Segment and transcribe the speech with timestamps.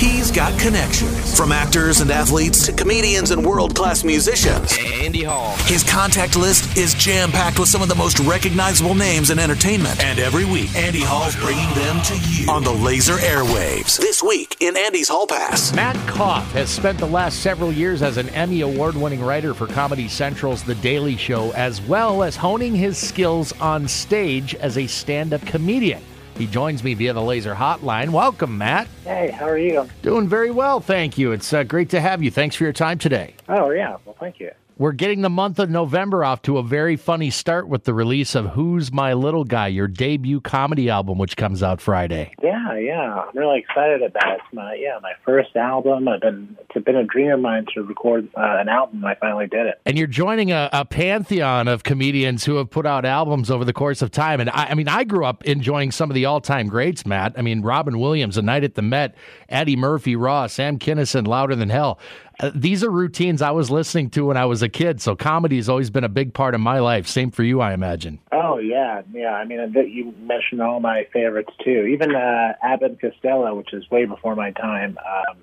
[0.00, 4.74] He's got connections from actors and athletes to comedians and world class musicians.
[4.80, 5.54] Andy Hall.
[5.66, 10.02] His contact list is jam packed with some of the most recognizable names in entertainment.
[10.02, 13.98] And every week, Andy Hall's bringing them to you on the laser airwaves.
[13.98, 15.74] This week in Andy's Hall Pass.
[15.74, 19.66] Matt Koff has spent the last several years as an Emmy Award winning writer for
[19.66, 24.86] Comedy Central's The Daily Show, as well as honing his skills on stage as a
[24.86, 26.02] stand up comedian.
[26.36, 28.10] He joins me via the laser hotline.
[28.10, 28.88] Welcome, Matt.
[29.04, 29.88] Hey, how are you?
[30.02, 31.32] Doing very well, thank you.
[31.32, 32.30] It's uh, great to have you.
[32.30, 33.34] Thanks for your time today.
[33.48, 33.96] Oh, yeah.
[34.04, 34.50] Well, thank you.
[34.80, 38.34] We're getting the month of November off to a very funny start with the release
[38.34, 42.32] of Who's My Little Guy, your debut comedy album, which comes out Friday.
[42.42, 43.20] Yeah, yeah.
[43.20, 44.40] I'm really excited about it.
[44.42, 46.08] It's my yeah, my first album.
[46.08, 49.04] I've been it's been a dream of mine to record uh, an album.
[49.04, 49.82] I finally did it.
[49.84, 53.74] And you're joining a, a, pantheon of comedians who have put out albums over the
[53.74, 54.40] course of time.
[54.40, 57.34] And I, I mean, I grew up enjoying some of the all-time greats, Matt.
[57.36, 59.14] I mean, Robin Williams, A Night at the Met,
[59.50, 61.98] Eddie Murphy, Raw, Sam Kinison, Louder Than Hell.
[62.40, 65.00] Uh, these are routines I was listening to when I was a kid.
[65.00, 67.06] So comedy has always been a big part of my life.
[67.06, 68.18] Same for you, I imagine.
[68.32, 69.34] Oh yeah, yeah.
[69.34, 71.84] I mean, you mentioned all my favorites too.
[71.84, 74.98] Even uh, Abbott Costello, which is way before my time.
[74.98, 75.36] Um,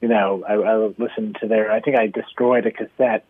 [0.00, 1.70] you know, I, I listened to their.
[1.70, 3.24] I think I destroyed a cassette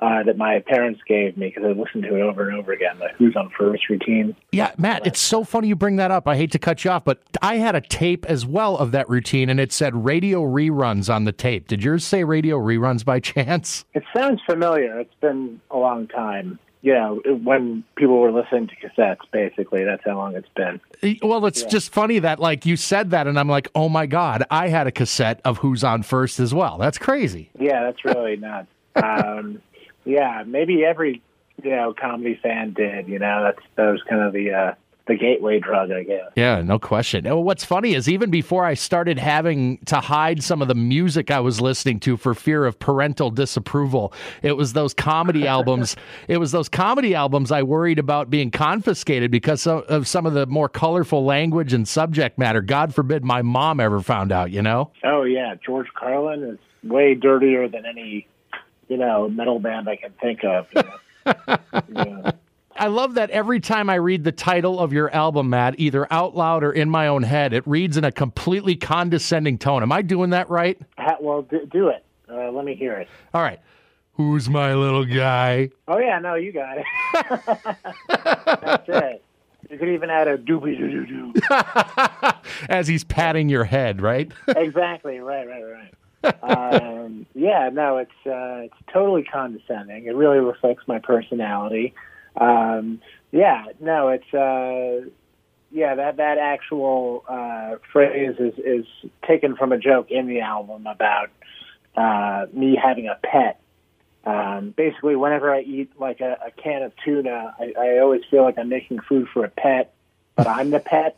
[0.00, 2.98] uh, that my parents gave me because I listened to it over and over again.
[2.98, 4.36] The Who's on First routine.
[4.52, 6.28] Yeah, Matt, it's so funny you bring that up.
[6.28, 9.08] I hate to cut you off, but I had a tape as well of that
[9.08, 11.68] routine, and it said radio reruns on the tape.
[11.68, 13.84] Did yours say radio reruns by chance?
[13.94, 14.98] It sounds familiar.
[15.00, 20.18] It's been a long time yeah, when people were listening to cassettes, basically, that's how
[20.18, 21.18] long it's been.
[21.22, 21.68] Well, it's yeah.
[21.68, 24.86] just funny that, like, you said that, and I'm like, oh my God, I had
[24.86, 26.76] a cassette of Who's on First as well.
[26.76, 27.48] That's crazy.
[27.58, 28.68] Yeah, that's really nuts.
[28.96, 29.62] Um,
[30.04, 31.22] yeah, maybe every
[31.62, 33.08] you know comedy fan did.
[33.08, 34.74] You know, that's that was kind of the uh,
[35.06, 36.30] the gateway drug, I guess.
[36.34, 37.24] Yeah, no question.
[37.44, 41.40] What's funny is even before I started having to hide some of the music I
[41.40, 45.94] was listening to for fear of parental disapproval, it was those comedy albums.
[46.26, 50.46] It was those comedy albums I worried about being confiscated because of some of the
[50.46, 52.62] more colorful language and subject matter.
[52.62, 54.50] God forbid my mom ever found out.
[54.50, 54.90] You know?
[55.02, 58.26] Oh yeah, George Carlin is way dirtier than any
[58.94, 60.68] you know, metal band I can think of.
[60.72, 61.56] You know?
[61.96, 62.30] yeah.
[62.76, 66.36] I love that every time I read the title of your album, Matt, either out
[66.36, 69.82] loud or in my own head, it reads in a completely condescending tone.
[69.82, 70.80] Am I doing that right?
[71.20, 72.04] Well, do, do it.
[72.30, 73.08] Uh, let me hear it.
[73.32, 73.58] All right.
[74.12, 75.70] Who's my little guy?
[75.88, 76.84] Oh, yeah, no, you got it.
[78.08, 79.24] That's it.
[79.70, 81.40] You could even add a doobie doo doo doo.
[82.68, 84.30] As he's patting your head, right?
[84.46, 85.94] exactly, right, right, right
[86.42, 90.06] um, yeah, no, it's uh, it's totally condescending.
[90.06, 91.94] It really reflects my personality.
[92.36, 93.00] Um,
[93.32, 95.08] yeah, no, it's uh,
[95.70, 98.86] yeah that that actual uh, phrase is is
[99.26, 101.30] taken from a joke in the album about
[101.96, 103.60] uh, me having a pet.
[104.24, 108.42] Um, basically, whenever I eat like a, a can of tuna, I, I always feel
[108.42, 109.94] like I'm making food for a pet
[110.36, 111.16] but I'm the pet.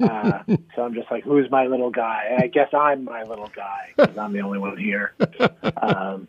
[0.00, 0.42] Uh,
[0.74, 2.36] so I'm just like, who's my little guy?
[2.38, 5.14] I guess I'm my little guy because I'm the only one here.
[5.82, 6.28] Um,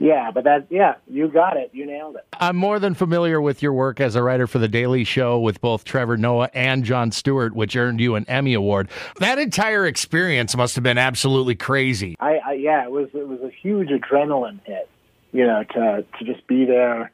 [0.00, 1.70] yeah, but that, yeah, you got it.
[1.72, 2.24] You nailed it.
[2.38, 5.60] I'm more than familiar with your work as a writer for The Daily Show with
[5.60, 8.88] both Trevor Noah and Jon Stewart, which earned you an Emmy Award.
[9.18, 12.16] That entire experience must have been absolutely crazy.
[12.20, 14.88] I, I yeah, it was it was a huge adrenaline hit,
[15.32, 17.10] you know, to to just be there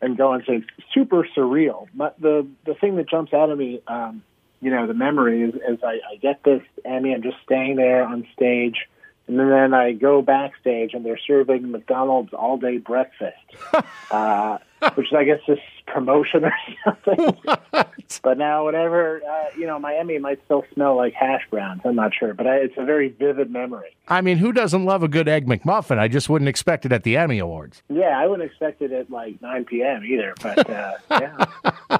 [0.00, 1.88] and go and say super surreal.
[1.94, 4.22] But the the thing that jumps out at me, um,
[4.60, 7.14] you know, the memory is, is I, I get this Emmy.
[7.14, 8.88] I'm just staying there on stage,
[9.28, 13.36] and then I go backstage and they're serving McDonald's all day breakfast,
[14.10, 14.58] uh,
[14.94, 17.36] which is I guess just promotion or something.
[18.22, 21.82] but now, whatever, uh, you know, my Emmy might still smell like hash browns.
[21.84, 23.94] I'm not sure, but I, it's a very vivid memory.
[24.08, 25.98] I mean, who doesn't love a good Egg McMuffin?
[25.98, 27.82] I just wouldn't expect it at the Emmy Awards.
[27.90, 30.04] Yeah, I wouldn't expect it at like 9 p.m.
[30.04, 31.98] either, but uh, yeah.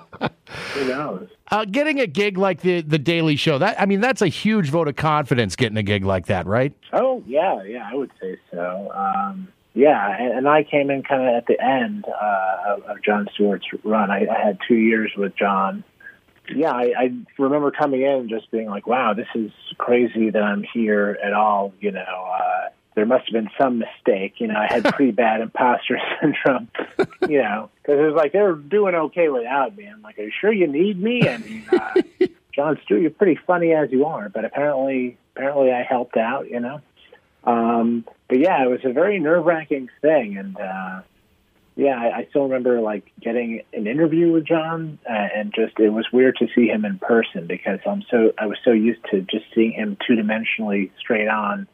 [0.75, 1.29] Who knows?
[1.51, 4.71] Uh, getting a gig like the the Daily Show, that I mean, that's a huge
[4.71, 5.57] vote of confidence.
[5.57, 6.73] Getting a gig like that, right?
[6.93, 8.93] Oh yeah, yeah, I would say so.
[8.95, 13.03] Um, yeah, and, and I came in kind of at the end uh, of, of
[13.03, 14.11] Jon Stewart's run.
[14.11, 15.85] I, I had two years with John.
[16.55, 20.43] Yeah, I, I remember coming in and just being like, "Wow, this is crazy that
[20.43, 22.69] I'm here at all." You know, uh,
[22.99, 24.35] there must have been some mistake.
[24.39, 26.69] You know, I had pretty bad imposter syndrome.
[27.29, 29.87] You know, because it was like they're doing okay without me.
[29.87, 33.39] I'm like, "Are you sure you need me?" I mean, uh, Jon Stewart, you're pretty
[33.47, 36.51] funny as you are, but apparently, apparently, I helped out.
[36.51, 36.81] You know.
[37.45, 41.03] Um, but yeah, it was a very nerve wracking thing, and uh,
[41.77, 45.91] yeah, I, I still remember like getting an interview with John, uh, and just it
[45.91, 49.21] was weird to see him in person because I'm so I was so used to
[49.21, 51.69] just seeing him two dimensionally straight on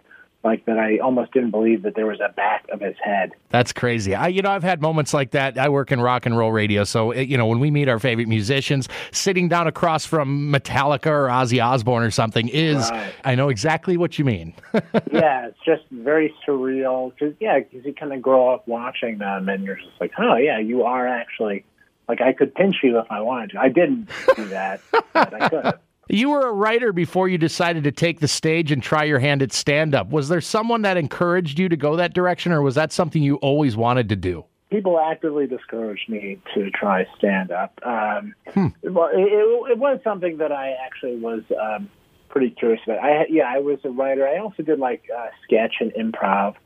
[0.45, 3.33] like that I almost didn't believe that there was a back of his head.
[3.49, 4.15] That's crazy.
[4.15, 5.59] I, you know, I've had moments like that.
[5.59, 7.99] I work in rock and roll radio, so it, you know, when we meet our
[7.99, 13.13] favorite musicians, sitting down across from Metallica or Ozzy Osbourne or something is, right.
[13.25, 14.55] I know exactly what you mean.
[15.11, 17.17] yeah, it's just very surreal.
[17.19, 20.37] Cause yeah, because you kind of grow up watching them, and you're just like, oh
[20.37, 21.65] yeah, you are actually
[22.09, 23.61] like I could pinch you if I wanted to.
[23.61, 24.81] I didn't do that,
[25.13, 25.75] but I could.
[26.09, 29.43] You were a writer before you decided to take the stage and try your hand
[29.43, 30.11] at stand up.
[30.11, 33.37] Was there someone that encouraged you to go that direction, or was that something you
[33.37, 34.45] always wanted to do?
[34.71, 37.79] People actively discouraged me to try stand up.
[37.85, 38.69] Um, hmm.
[38.83, 41.89] Well, it, it, it, was something that I actually was um,
[42.29, 42.99] pretty curious about.
[42.99, 44.27] I yeah, I was a writer.
[44.27, 46.57] I also did like uh, sketch and improv,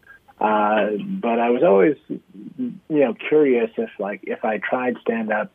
[0.41, 1.97] uh, but I was always
[2.59, 5.53] you know curious if like if I tried stand up.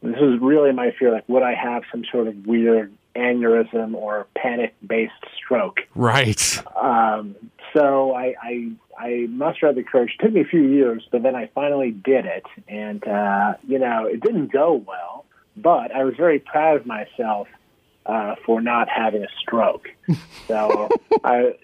[0.00, 1.12] This was really my fear.
[1.12, 5.80] Like, would I have some sort of weird aneurysm or panic based stroke.
[5.94, 6.58] Right.
[6.76, 7.36] Um,
[7.72, 10.16] so I, I, I mustered the courage.
[10.18, 12.44] It took me a few years, but then I finally did it.
[12.66, 15.24] And, uh, you know, it didn't go well,
[15.56, 17.48] but I was very proud of myself
[18.06, 19.88] uh, for not having a stroke.
[20.46, 20.88] So
[21.24, 21.54] I,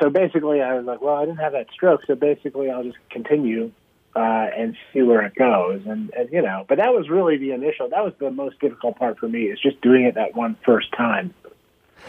[0.00, 2.00] so basically I was like, well, I didn't have that stroke.
[2.06, 3.70] So basically I'll just continue
[4.18, 5.82] uh, and see where it goes.
[5.86, 7.88] And, and you know, but that was really the initial.
[7.88, 10.90] That was the most difficult part for me is just doing it that one first
[10.92, 11.32] time.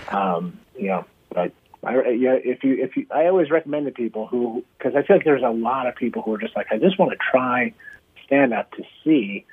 [0.07, 1.51] Um, you know, but
[1.83, 5.17] I, yeah, if you if you, I always recommend to people who because I feel
[5.17, 7.75] like there's a lot of people who are just like I just want to try
[8.25, 9.45] stand up to see,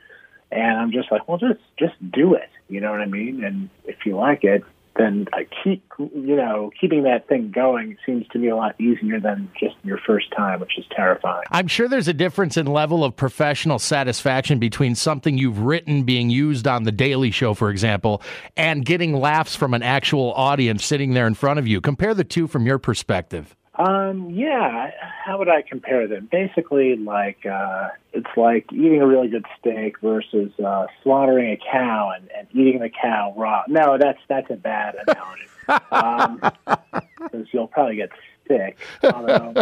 [0.50, 2.48] and I'm just like, well, just just do it.
[2.70, 3.44] You know what I mean?
[3.44, 4.64] And if you like it,
[4.98, 9.20] then I keep you know keeping that thing going seems to be a lot easier
[9.20, 11.44] than just your first time, which is terrifying.
[11.50, 16.30] I'm sure there's a difference in level of professional satisfaction between something you've written being
[16.30, 18.22] used on the Daily Show, for example,
[18.56, 21.80] and getting laughs from an actual audience sitting there in front of you.
[21.80, 23.55] Compare the two from your perspective.
[23.78, 24.90] Um, yeah,
[25.24, 26.28] how would I compare them?
[26.32, 32.12] Basically, like uh, it's like eating a really good steak versus uh, slaughtering a cow
[32.16, 33.64] and, and eating the cow raw.
[33.68, 38.10] No, that's that's a bad analogy because um, you'll probably get
[38.48, 38.78] sick.
[39.02, 39.52] Although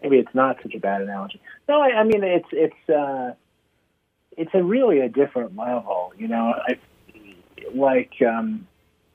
[0.00, 1.40] maybe it's not such a bad analogy.
[1.68, 3.34] No, I, I mean it's it's uh,
[4.36, 6.12] it's a really a different level.
[6.16, 6.78] You know, I
[7.74, 8.68] like um,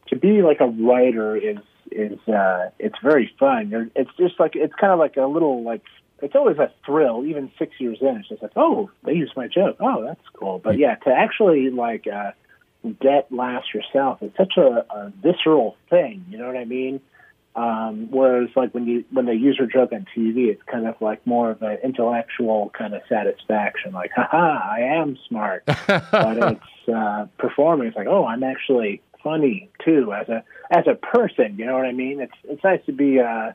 [0.07, 1.59] to be like a writer is
[1.91, 3.91] is uh, it's very fun.
[3.95, 5.81] It's just like it's kind of like a little like
[6.21, 7.25] it's always a thrill.
[7.25, 9.77] Even six years in, it's just like oh they used my joke.
[9.79, 10.59] Oh that's cool.
[10.59, 12.31] But yeah, to actually like uh,
[12.99, 16.25] get laughs yourself, it's such a, a visceral thing.
[16.29, 17.01] You know what I mean?
[17.55, 20.95] Um, whereas like when you when they use your joke on TV, it's kind of
[20.99, 25.63] like more of an intellectual kind of satisfaction, like haha, I am smart.
[25.87, 27.87] but it's uh, performing.
[27.87, 31.57] It's like oh, I'm actually funny too as a as a person.
[31.57, 32.21] You know what I mean?
[32.21, 33.19] It's it's nice to be.
[33.19, 33.51] Uh,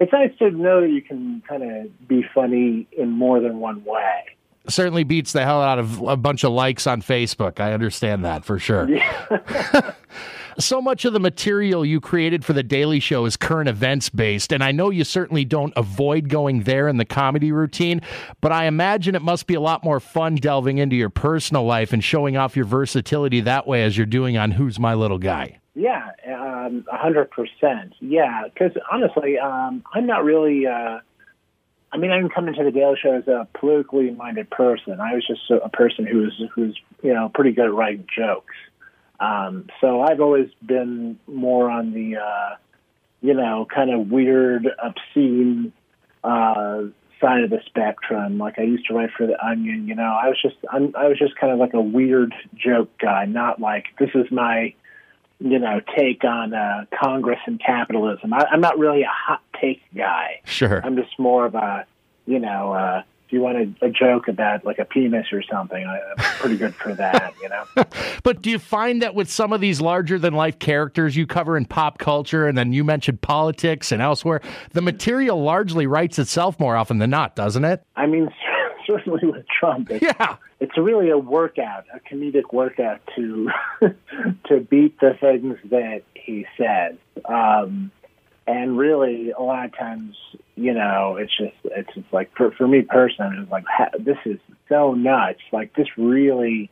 [0.00, 3.84] it's nice to know that you can kind of be funny in more than one
[3.84, 4.24] way.
[4.66, 7.60] Certainly beats the hell out of a bunch of likes on Facebook.
[7.60, 8.88] I understand that for sure.
[8.88, 9.92] Yeah.
[10.60, 14.52] so much of the material you created for the Daily Show is current events based,
[14.52, 18.00] and I know you certainly don't avoid going there in the comedy routine,
[18.40, 21.92] but I imagine it must be a lot more fun delving into your personal life
[21.92, 25.58] and showing off your versatility that way as you're doing on Who's My Little Guy.
[25.74, 27.94] Yeah, um, a hundred percent.
[28.00, 30.66] Yeah, because honestly, um, I'm not really.
[30.66, 30.98] Uh,
[31.92, 35.00] I mean, I didn't come into the Daily Show as a politically minded person.
[35.00, 38.54] I was just a, person who was who's you know pretty good at writing jokes.
[39.20, 42.56] Um, so I've always been more on the, uh,
[43.20, 45.72] you know, kind of weird, obscene
[46.24, 46.84] uh,
[47.20, 48.38] side of the spectrum.
[48.38, 49.86] Like I used to write for the Onion.
[49.86, 52.90] You know, I was just I'm, I was just kind of like a weird joke
[52.98, 54.74] guy, not like this is my,
[55.38, 58.32] you know, take on uh, Congress and capitalism.
[58.32, 60.40] I, I'm not really a hot take guy.
[60.44, 61.84] Sure, I'm just more of a,
[62.26, 62.72] you know.
[62.72, 66.16] Uh, if you want a, a, joke about like a penis or something, I, am
[66.40, 67.84] pretty good for that, you know.
[68.24, 71.56] but do you find that with some of these larger than life characters you cover
[71.56, 74.40] in pop culture, and then you mentioned politics and elsewhere,
[74.72, 77.84] the material largely writes itself more often than not, doesn't it?
[77.94, 78.30] I mean,
[78.86, 83.48] certainly with Trump, it's, yeah, it's really a workout, a comedic workout to
[84.48, 86.96] to beat the things that he says.
[87.26, 87.92] Um,
[88.46, 90.16] and really a lot of times
[90.56, 93.64] you know it's just it's just like for for me personally it's like
[93.98, 94.38] this is
[94.70, 95.40] so nuts.
[95.52, 96.70] Like this really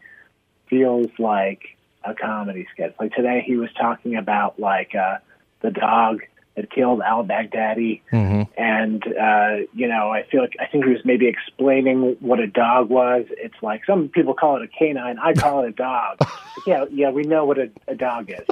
[0.70, 2.94] feels like a comedy sketch.
[2.98, 5.18] Like today he was talking about like uh
[5.60, 6.20] the dog
[6.58, 8.42] had killed Al Baghdadi, Mm-hmm.
[8.60, 12.46] and uh, you know, I feel like I think he was maybe explaining what a
[12.46, 13.24] dog was.
[13.30, 15.18] It's like some people call it a canine.
[15.18, 16.18] I call it a dog.
[16.66, 18.46] yeah, yeah, we know what a, a dog is.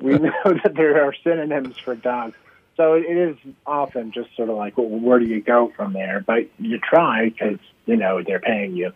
[0.00, 0.32] we know
[0.64, 2.34] that there are synonyms for dogs.
[2.76, 6.22] So it is often just sort of like, well, where do you go from there?
[6.26, 8.92] But you try because you know they're paying you,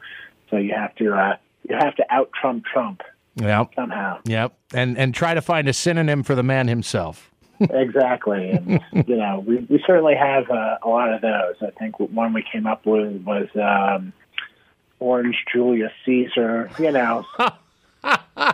[0.51, 1.37] so you have to uh,
[1.69, 3.03] you have to out Trump Trump
[3.37, 3.73] Yep.
[3.75, 4.21] somehow.
[4.25, 4.55] Yep.
[4.75, 7.32] And and try to find a synonym for the man himself.
[7.71, 8.51] Exactly.
[8.51, 11.57] And, you know, we, we certainly have uh, a lot of those.
[11.61, 14.13] I think one we came up with was um,
[15.01, 16.71] Orange Julius Caesar.
[16.79, 17.25] You know,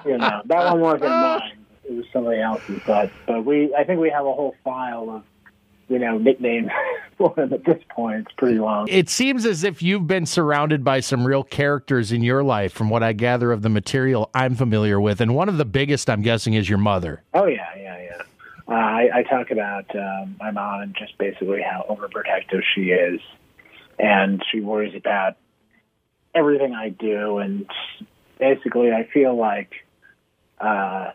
[0.05, 1.53] you know that one wasn't mine.
[1.85, 2.81] It was somebody else's.
[2.87, 5.25] But but we, I think we have a whole file of
[5.89, 6.71] you know nicknames
[7.19, 8.27] for him at this point.
[8.27, 8.89] It's pretty long.
[8.89, 12.91] It seems as if you've been surrounded by some real characters in your life, from
[12.91, 15.21] what I gather of the material I'm familiar with.
[15.21, 17.23] And one of the biggest, I'm guessing, is your mother.
[17.35, 17.75] Oh yeah.
[18.69, 23.21] Uh, I, I talk about um, my mom and just basically how overprotective she is,
[23.99, 25.37] and she worries about
[26.35, 27.67] everything I do, and
[28.39, 29.73] basically I feel like,
[30.61, 31.13] uh,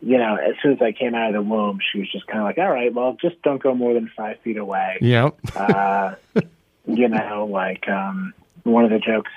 [0.00, 2.38] you know, as soon as I came out of the womb, she was just kind
[2.38, 4.98] of like, all right, well, just don't go more than five feet away.
[5.00, 5.38] Yep.
[5.56, 6.14] Uh,
[6.86, 8.32] you know, like um,
[8.62, 9.30] one of the jokes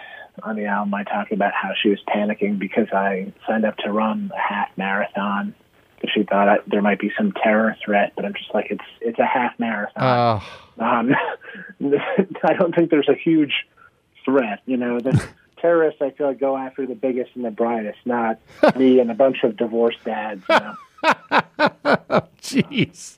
[0.44, 3.92] on the album, I talk about how she was panicking because I signed up to
[3.92, 5.56] run a half marathon
[6.06, 8.14] because she thought I, there might be some terror threat.
[8.16, 10.04] But I'm just like, it's it's a half marathon.
[10.04, 10.40] Uh,
[10.78, 11.16] Um,
[12.44, 13.66] I don't think there's a huge
[14.24, 14.62] threat.
[14.66, 15.28] You know, the
[15.62, 18.40] terrorists I feel like go after the biggest and the brightest, not
[18.76, 20.44] me and a bunch of divorced dads.
[20.50, 20.76] You know?
[22.42, 23.18] jeez.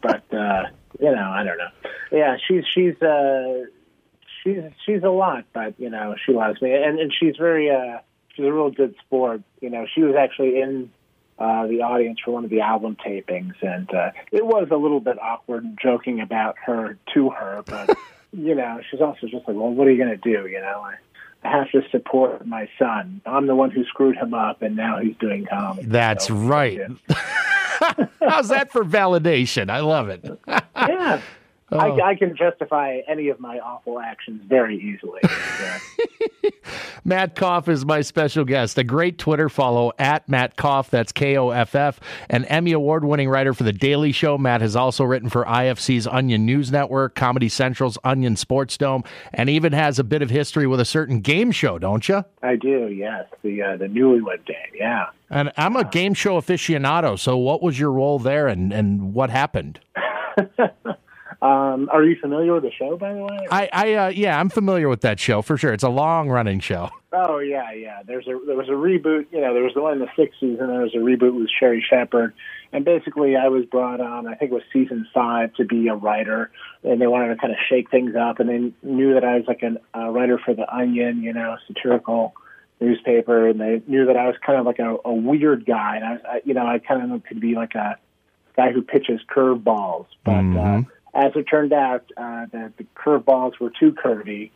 [0.00, 0.64] but uh,
[0.98, 1.70] you know, I don't know.
[2.12, 3.64] Yeah, she's she's uh,
[4.42, 7.98] she's she's a lot, but you know, she loves me, and and she's very uh,
[8.34, 9.42] she's a real good sport.
[9.60, 10.90] You know, she was actually in
[11.40, 15.00] uh, the audience for one of the album tapings, and uh, it was a little
[15.00, 17.96] bit awkward joking about her to her, but
[18.32, 20.46] you know, she's also just like, well, what are you going to do?
[20.46, 20.94] You know, I,
[21.42, 23.22] have to support my son.
[23.24, 25.86] I'm the one who screwed him up, and now he's doing comedy.
[25.88, 26.78] That's So, right.
[27.08, 28.06] yeah.
[28.20, 29.70] How's that for validation?
[29.70, 30.22] I love it.
[30.46, 31.20] yeah.
[31.72, 31.78] Oh.
[31.78, 35.20] I, I can justify any of my awful actions very easily.
[35.24, 35.78] Yeah.
[37.04, 38.78] Matt Koff is my special guest.
[38.78, 40.90] A great Twitter follow at Matt Koff.
[40.90, 42.00] That's K O F F.
[42.28, 44.38] An Emmy Award winning writer for The Daily Show.
[44.38, 49.48] Matt has also written for IFC's Onion News Network, Comedy Central's Onion Sports Dome, and
[49.48, 52.24] even has a bit of history with a certain game show, don't you?
[52.42, 53.26] I do, yes.
[53.42, 55.06] The uh, the Newlywed Game, yeah.
[55.30, 57.18] And I'm a game show aficionado.
[57.18, 59.80] So, what was your role there and, and what happened?
[61.42, 63.46] Um, are you familiar with the show, by the way?
[63.50, 65.72] I, I uh, yeah, I'm familiar with that show for sure.
[65.72, 66.90] It's a long running show.
[67.12, 68.02] Oh yeah, yeah.
[68.06, 69.26] There's a there was a reboot.
[69.32, 71.48] You know, there was the one in the '60s, and there was a reboot with
[71.58, 72.34] Sherri Shepherd.
[72.72, 74.28] And basically, I was brought on.
[74.28, 76.50] I think it was season five to be a writer,
[76.84, 78.38] and they wanted to kind of shake things up.
[78.38, 81.56] And they knew that I was like an, a writer for the Onion, you know,
[81.66, 82.34] satirical
[82.80, 85.96] newspaper, and they knew that I was kind of like a, a weird guy.
[85.96, 87.96] And I was, I, you know, I kind of could be like a
[88.56, 90.44] guy who pitches curveballs, but.
[90.44, 90.82] Uh,
[91.14, 94.50] as it turned out, uh, the, the curveballs were too curvy,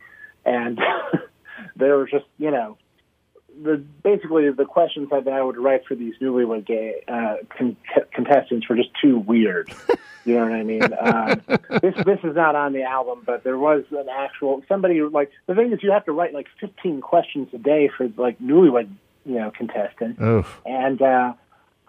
[0.45, 0.79] and
[1.77, 2.77] they were just, you know,
[3.63, 7.77] the basically the questions that I would write for these newlywed gay uh, con-
[8.13, 9.73] contestants were just too weird.
[10.25, 10.83] You know what I mean?
[10.83, 11.43] Um,
[11.83, 15.55] this this is not on the album, but there was an actual somebody like the
[15.55, 18.89] thing is you have to write like 15 questions a day for like newlywed
[19.27, 20.61] you know contestants, Oof.
[20.65, 21.35] and uh,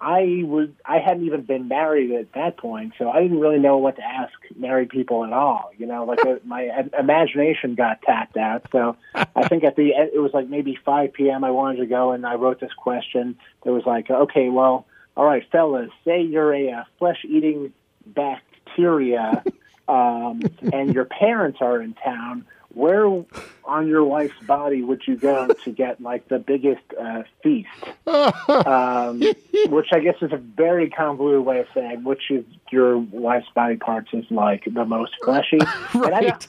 [0.05, 3.77] I was I hadn't even been married at that point, so I didn't really know
[3.77, 5.71] what to ask married people at all.
[5.79, 8.67] You know, like uh, my imagination got tapped out.
[8.71, 11.43] So I think at the end it was like maybe 5 p.m.
[11.43, 13.35] I wanted to go, and I wrote this question.
[13.63, 14.85] That was like, okay, well,
[15.17, 17.74] all right, fellas, say you're a, uh flesh-eating
[18.05, 19.43] bacteria,
[19.88, 20.39] um,
[20.71, 22.45] and your parents are in town.
[22.75, 23.25] Where
[23.63, 27.70] on your wife's body would you go to get like the biggest uh, feast?
[28.05, 29.22] um,
[29.67, 33.77] which I guess is a very convoluted way of saying which is your wife's body
[33.77, 35.58] parts is like the most fleshy.
[35.94, 36.24] And I Right.
[36.27, 36.48] don't,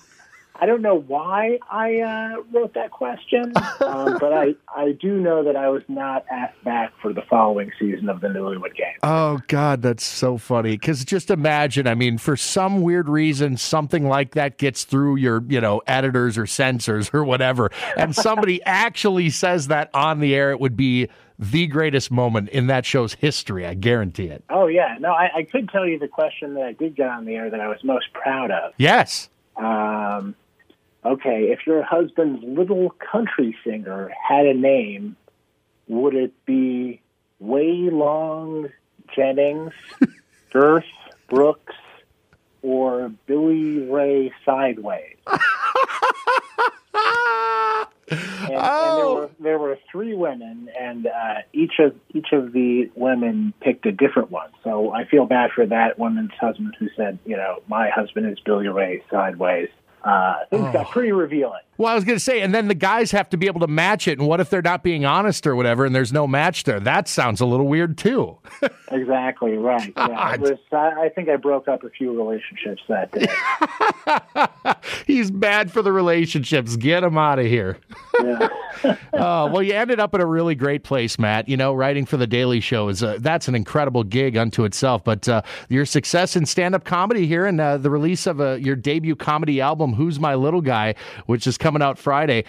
[0.61, 5.45] I don't know why I uh, wrote that question, um, but I, I do know
[5.45, 8.97] that I was not asked back for the following season of the Newlywed Game.
[9.03, 10.73] Oh God, that's so funny.
[10.73, 15.43] Because just imagine, I mean, for some weird reason, something like that gets through your,
[15.49, 20.51] you know, editors or censors or whatever, and somebody actually says that on the air.
[20.51, 21.09] It would be
[21.39, 23.67] the greatest moment in that show's history.
[23.67, 24.45] I guarantee it.
[24.51, 27.25] Oh yeah, no, I, I could tell you the question that I did get on
[27.25, 28.73] the air that I was most proud of.
[28.79, 29.29] Yes.
[29.57, 30.35] Um,
[31.13, 35.17] okay, if your husband's little country singer had a name,
[35.89, 37.01] would it be
[37.39, 38.69] Way Long
[39.15, 39.73] Jennings,
[40.53, 40.85] Girth,
[41.29, 41.75] Brooks
[42.63, 45.17] or Billy Ray Sideways.
[48.49, 49.15] And, and there Oh.
[49.15, 53.93] were there were three women, and uh, each of each of the women picked a
[53.93, 54.51] different one.
[54.63, 58.39] So I feel bad for that woman's husband who said, you know, my husband is
[58.45, 59.69] Billy Ray Sideways.
[60.07, 61.61] Uh, things got pretty revealing.
[61.79, 63.67] Well, I was going to say, and then the guys have to be able to
[63.67, 64.19] match it.
[64.21, 66.79] And what if they're not being honest or whatever, and there's no match there?
[66.79, 68.39] That sounds a little weird too.
[68.93, 69.93] Exactly right.
[69.97, 70.53] Yeah, was.
[70.73, 73.27] I, I think I broke up a few relationships that day.
[75.07, 76.77] He's bad for the relationships.
[76.77, 77.79] Get him out of here.
[78.23, 78.49] Yeah.
[79.15, 81.49] Oh, well, you ended up at a really great place, Matt.
[81.49, 85.03] You know, writing for the Daily Show is a, that's an incredible gig unto itself.
[85.03, 88.77] But uh, your success in stand-up comedy here, and uh, the release of uh, your
[88.77, 90.95] debut comedy album, "Who's My Little Guy,"
[91.27, 92.45] which is coming out Friday.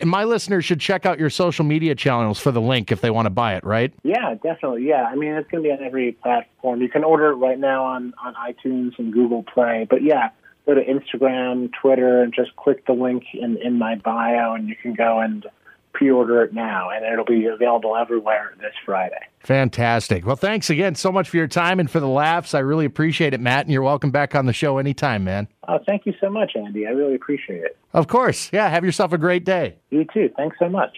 [0.00, 3.10] And my listeners should check out your social media channels for the link if they
[3.10, 3.64] want to buy it.
[3.64, 3.92] Right?
[4.02, 4.86] Yeah, definitely.
[4.86, 6.80] Yeah, I mean it's going to be on every platform.
[6.80, 9.86] You can order it right now on on iTunes and Google Play.
[9.88, 10.30] But yeah,
[10.66, 14.76] go to Instagram, Twitter, and just click the link in in my bio, and you
[14.76, 15.46] can go and
[15.92, 19.20] pre-order it now, and it'll be available everywhere this Friday.
[19.40, 20.24] Fantastic.
[20.24, 22.54] Well, thanks again so much for your time and for the laughs.
[22.54, 23.66] I really appreciate it, Matt.
[23.66, 25.48] And you're welcome back on the show anytime, man.
[25.68, 26.86] Oh, thank you so much, Andy.
[26.86, 27.76] I really appreciate it.
[27.92, 28.50] Of course.
[28.52, 28.68] Yeah.
[28.68, 29.76] Have yourself a great day.
[29.90, 30.30] You too.
[30.36, 30.96] Thanks so much.